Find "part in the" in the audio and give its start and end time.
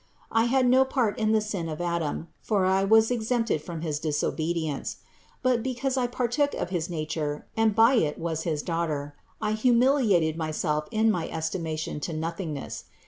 0.83-1.41